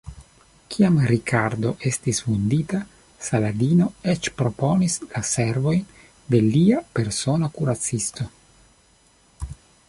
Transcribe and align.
Kiam 0.75 0.95
Rikardo 1.09 1.73
estis 1.89 2.21
vundita, 2.29 2.79
Saladino 3.27 3.89
eĉ 4.15 4.31
proponis 4.41 4.97
la 5.11 5.21
servojn 5.33 5.85
de 6.35 6.41
lia 6.49 6.81
persona 7.01 7.51
kuracisto. 7.61 8.29